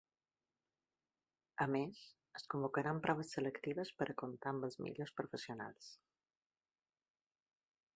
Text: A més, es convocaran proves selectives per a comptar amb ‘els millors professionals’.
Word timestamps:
A 1.65 1.67
més, 1.73 1.99
es 2.41 2.49
convocaran 2.55 3.03
proves 3.05 3.35
selectives 3.37 3.95
per 4.01 4.09
a 4.15 4.19
comptar 4.25 4.53
amb 4.55 4.69
‘els 4.69 4.83
millors 4.87 5.17
professionals’. 5.23 5.95